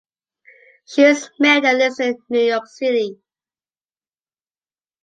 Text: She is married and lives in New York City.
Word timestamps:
She 0.87 1.03
is 1.03 1.29
married 1.37 1.63
and 1.63 1.77
lives 1.77 1.99
in 1.99 2.17
New 2.27 2.39
York 2.39 2.65
City. 2.65 3.21